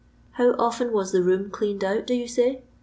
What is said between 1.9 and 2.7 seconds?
do you tay